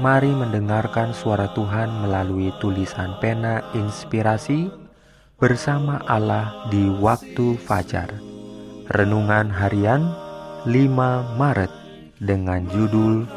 Mari 0.00 0.32
mendengarkan 0.32 1.12
suara 1.12 1.52
Tuhan 1.52 2.00
melalui 2.00 2.48
tulisan 2.56 3.20
pena 3.20 3.60
inspirasi 3.76 4.72
bersama 5.36 6.00
Allah 6.08 6.72
di 6.72 6.88
waktu 6.88 7.60
fajar. 7.60 8.08
Renungan 8.88 9.52
harian 9.52 10.08
5 10.64 11.36
Maret 11.36 11.68
dengan 12.16 12.64
judul 12.72 13.28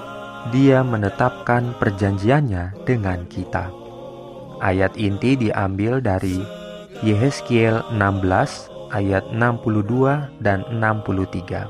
Dia 0.55 0.87
menetapkan 0.87 1.75
perjanjiannya 1.83 2.87
dengan 2.87 3.27
kita. 3.27 3.67
Ayat 4.63 4.95
inti 4.95 5.35
diambil 5.35 5.99
dari 5.99 6.39
Yehezkiel 7.03 7.91
16 7.91 8.71
ayat 8.95 9.27
62 9.35 10.31
dan 10.39 10.63
63. 10.71 11.67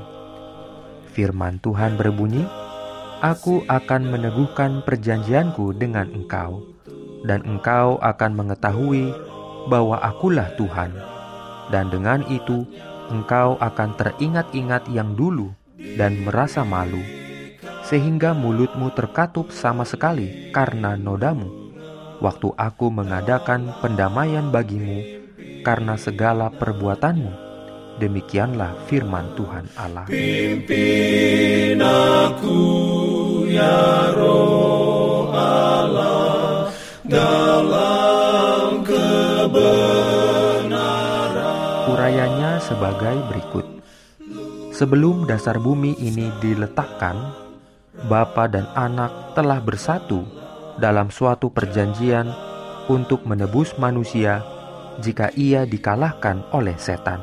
Firman 1.10 1.58
Tuhan 1.58 1.98
berbunyi, 1.98 2.46
Aku 3.24 3.64
akan 3.72 4.12
meneguhkan 4.12 4.84
perjanjianku 4.84 5.72
dengan 5.80 6.12
engkau, 6.12 6.60
dan 7.24 7.40
engkau 7.48 7.96
akan 8.04 8.36
mengetahui 8.36 9.16
bahwa 9.72 9.96
akulah 10.04 10.52
Tuhan. 10.60 10.92
Dan 11.72 11.88
dengan 11.88 12.20
itu, 12.28 12.68
engkau 13.08 13.56
akan 13.64 13.96
teringat-ingat 13.96 14.92
yang 14.92 15.16
dulu 15.16 15.56
dan 15.96 16.20
merasa 16.20 16.68
malu, 16.68 17.00
sehingga 17.88 18.36
mulutmu 18.36 18.92
terkatup 18.92 19.48
sama 19.48 19.88
sekali 19.88 20.52
karena 20.52 20.92
nodamu. 20.92 21.48
Waktu 22.20 22.52
aku 22.60 22.92
mengadakan 22.92 23.72
pendamaian 23.80 24.52
bagimu 24.52 25.00
karena 25.64 25.96
segala 25.96 26.52
perbuatanmu, 26.52 27.32
demikianlah 28.04 28.76
firman 28.84 29.32
Tuhan 29.32 29.64
Allah. 29.80 30.04
Pimpin 30.12 31.80
aku 31.80 32.60
ya. 33.54 33.94
Urayanya 41.84 42.58
sebagai 42.58 43.16
berikut. 43.30 43.66
Sebelum 44.74 45.30
dasar 45.30 45.62
bumi 45.62 45.94
ini 46.02 46.34
diletakkan, 46.42 47.14
Bapa 48.10 48.50
dan 48.50 48.66
Anak 48.74 49.38
telah 49.38 49.62
bersatu 49.62 50.26
dalam 50.82 51.08
suatu 51.14 51.54
perjanjian 51.54 52.26
untuk 52.90 53.22
menebus 53.24 53.78
manusia 53.78 54.42
jika 54.98 55.30
ia 55.38 55.62
dikalahkan 55.64 56.42
oleh 56.50 56.74
setan. 56.76 57.22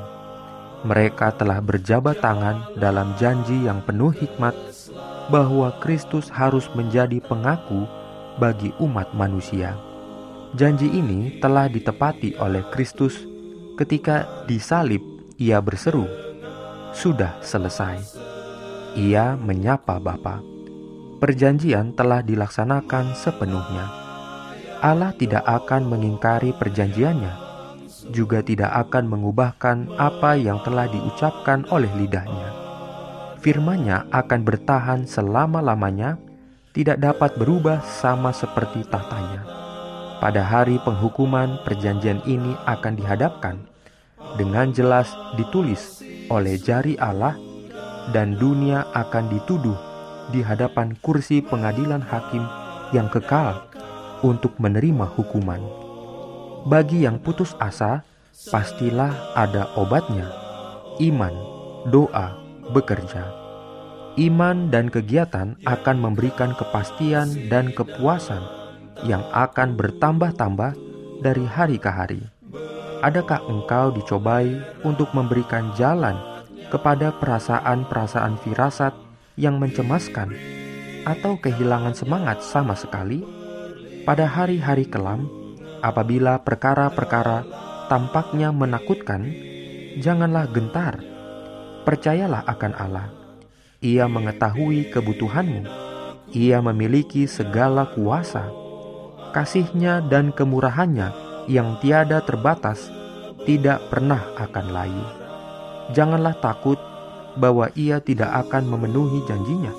Mereka 0.88 1.38
telah 1.38 1.62
berjabat 1.62 2.24
tangan 2.24 2.74
dalam 2.80 3.14
janji 3.20 3.68
yang 3.68 3.86
penuh 3.86 4.10
hikmat 4.16 4.56
bahwa 5.32 5.72
Kristus 5.80 6.28
harus 6.28 6.68
menjadi 6.76 7.24
pengaku 7.24 7.88
bagi 8.36 8.76
umat 8.84 9.16
manusia. 9.16 9.80
Janji 10.52 10.92
ini 10.92 11.40
telah 11.40 11.72
ditepati 11.72 12.36
oleh 12.36 12.68
Kristus 12.76 13.24
ketika 13.80 14.28
disalib 14.44 15.00
ia 15.40 15.64
berseru, 15.64 16.04
"Sudah 16.92 17.40
selesai." 17.40 18.04
Ia 19.00 19.40
menyapa 19.40 20.04
Bapa. 20.04 20.44
Perjanjian 21.24 21.96
telah 21.96 22.20
dilaksanakan 22.20 23.16
sepenuhnya. 23.16 23.88
Allah 24.84 25.16
tidak 25.16 25.48
akan 25.48 25.88
mengingkari 25.88 26.52
perjanjiannya, 26.52 27.32
juga 28.12 28.44
tidak 28.44 28.76
akan 28.90 29.08
mengubahkan 29.08 29.96
apa 29.96 30.36
yang 30.36 30.60
telah 30.66 30.92
diucapkan 30.92 31.64
oleh 31.72 31.94
lidahnya 31.96 32.61
firman-Nya 33.42 34.08
akan 34.14 34.40
bertahan 34.46 35.02
selama-lamanya, 35.10 36.22
tidak 36.72 37.02
dapat 37.02 37.36
berubah 37.36 37.84
sama 37.84 38.32
seperti 38.32 38.86
tahtanya. 38.88 39.44
Pada 40.22 40.46
hari 40.46 40.78
penghukuman 40.86 41.66
perjanjian 41.66 42.22
ini 42.30 42.54
akan 42.70 42.94
dihadapkan 42.94 43.58
dengan 44.38 44.70
jelas 44.70 45.12
ditulis 45.36 46.06
oleh 46.30 46.62
jari 46.62 46.96
Allah 47.02 47.36
dan 48.14 48.38
dunia 48.38 48.86
akan 48.94 49.28
dituduh 49.34 49.76
di 50.30 50.46
hadapan 50.46 50.94
kursi 51.02 51.42
pengadilan 51.42 52.00
hakim 52.06 52.46
yang 52.96 53.10
kekal 53.10 53.66
untuk 54.22 54.54
menerima 54.62 55.10
hukuman. 55.18 55.60
Bagi 56.70 57.10
yang 57.10 57.18
putus 57.18 57.58
asa, 57.58 58.06
pastilah 58.54 59.34
ada 59.34 59.74
obatnya. 59.74 60.30
Iman, 61.02 61.34
doa, 61.90 62.41
bekerja. 62.72 63.28
Iman 64.20 64.68
dan 64.68 64.92
kegiatan 64.92 65.56
akan 65.64 65.98
memberikan 66.00 66.52
kepastian 66.56 67.48
dan 67.48 67.72
kepuasan 67.72 68.44
yang 69.08 69.24
akan 69.32 69.80
bertambah-tambah 69.80 70.76
dari 71.24 71.46
hari 71.48 71.80
ke 71.80 71.88
hari. 71.88 72.22
Adakah 73.02 73.42
engkau 73.48 73.96
dicobai 73.96 74.62
untuk 74.84 75.10
memberikan 75.16 75.72
jalan 75.80 76.20
kepada 76.70 77.16
perasaan-perasaan 77.18 78.36
firasat 78.44 78.94
yang 79.40 79.58
mencemaskan 79.58 80.36
atau 81.08 81.40
kehilangan 81.40 81.96
semangat 81.96 82.44
sama 82.46 82.76
sekali? 82.78 83.24
Pada 84.04 84.28
hari-hari 84.28 84.86
kelam, 84.86 85.30
apabila 85.82 86.42
perkara-perkara 86.42 87.46
tampaknya 87.90 88.54
menakutkan, 88.54 89.24
janganlah 89.98 90.46
gentar 90.50 91.11
Percayalah 91.82 92.46
akan 92.46 92.74
Allah. 92.78 93.10
Ia 93.82 94.06
mengetahui 94.06 94.94
kebutuhanmu. 94.94 95.66
Ia 96.30 96.62
memiliki 96.62 97.26
segala 97.26 97.90
kuasa. 97.90 98.54
Kasihnya 99.34 100.06
dan 100.06 100.30
kemurahannya 100.30 101.10
yang 101.50 101.82
tiada 101.82 102.22
terbatas 102.22 102.94
tidak 103.50 103.82
pernah 103.90 104.22
akan 104.38 104.66
layu. 104.70 105.06
Janganlah 105.98 106.38
takut 106.38 106.78
bahwa 107.34 107.74
ia 107.74 107.98
tidak 107.98 108.30
akan 108.46 108.70
memenuhi 108.70 109.26
janjinya. 109.26 109.74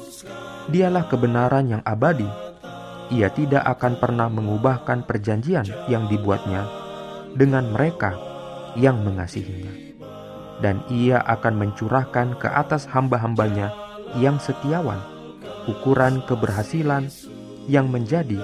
Dialah 0.67 1.07
kebenaran 1.07 1.71
yang 1.71 1.83
abadi. 1.87 2.27
Ia 3.15 3.31
tidak 3.31 3.63
akan 3.79 4.03
pernah 4.03 4.27
mengubahkan 4.27 5.07
perjanjian 5.07 5.71
yang 5.87 6.11
dibuatnya 6.11 6.67
dengan 7.39 7.71
mereka 7.71 8.19
yang 8.75 9.05
mengasihinya 9.07 9.92
dan 10.63 10.81
ia 10.87 11.19
akan 11.27 11.59
mencurahkan 11.59 12.39
ke 12.39 12.47
atas 12.47 12.87
hamba-hambanya 12.87 13.75
yang 14.17 14.39
setiawan 14.39 15.03
ukuran 15.67 16.23
keberhasilan 16.27 17.11
yang 17.71 17.91
menjadi 17.91 18.39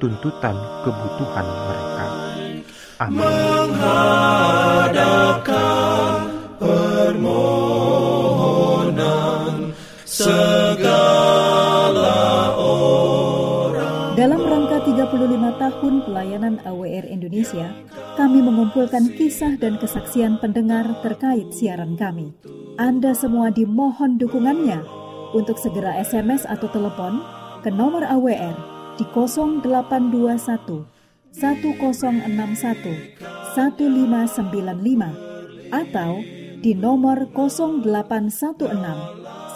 tuntutan 0.00 0.56
kebutuhan 0.84 1.46
mereka. 1.46 2.06
Amin. 3.02 3.72
Dalam 14.22 14.38
rangka 14.38 14.86
35 14.86 15.58
tahun 15.58 16.06
pelayanan 16.06 16.62
AWR 16.62 17.10
Indonesia, 17.10 17.74
kami 18.14 18.38
mengumpulkan 18.38 19.10
kisah 19.18 19.58
dan 19.58 19.82
kesaksian 19.82 20.38
pendengar 20.38 20.86
terkait 21.02 21.50
siaran 21.50 21.98
kami. 21.98 22.30
Anda 22.78 23.18
semua 23.18 23.50
dimohon 23.50 24.22
dukungannya 24.22 24.78
untuk 25.34 25.58
segera 25.58 25.98
SMS 25.98 26.46
atau 26.46 26.70
telepon 26.70 27.18
ke 27.66 27.74
nomor 27.74 28.06
AWR 28.06 28.54
di 28.94 29.02
0821 29.10 30.86
1061 31.34 33.58
1595 33.58 35.74
atau 35.74 36.22
di 36.62 36.78
nomor 36.78 37.26
0816 37.34 38.70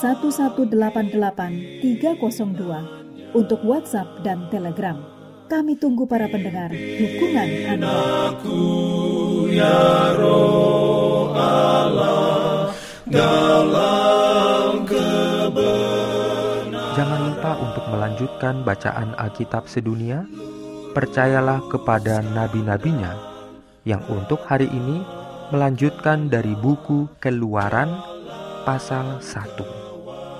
1188 0.02 1.86
302 1.86 2.95
untuk 3.36 3.60
WhatsApp 3.60 4.08
dan 4.24 4.48
Telegram. 4.48 4.96
Kami 5.46 5.76
tunggu 5.76 6.08
para 6.08 6.24
pendengar 6.26 6.72
dukungan 6.72 7.48
Anda. 7.68 7.92
Aku 8.32 8.58
ya 9.52 10.16
roh 10.16 11.36
Allah 11.36 12.72
dalam 13.06 14.88
Jangan 16.96 17.20
lupa 17.28 17.52
untuk 17.60 17.84
melanjutkan 17.92 18.64
bacaan 18.64 19.12
Alkitab 19.20 19.68
sedunia? 19.68 20.24
Percayalah 20.96 21.60
kepada 21.68 22.24
nabi-nabinya 22.24 23.12
yang 23.84 24.00
untuk 24.08 24.40
hari 24.48 24.64
ini 24.72 25.04
melanjutkan 25.52 26.32
dari 26.32 26.56
buku 26.56 27.04
Keluaran 27.20 28.00
pasal 28.64 29.20
1. 29.20 29.85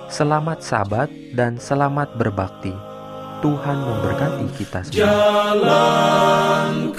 Selamat 0.07 0.63
sabat 0.63 1.11
dan 1.35 1.59
selamat 1.59 2.15
berbakti. 2.15 2.71
Tuhan 3.43 3.79
memberkati 3.83 4.47
kita 4.55 4.87
semua. 4.87 5.03
Jalan 5.03 6.95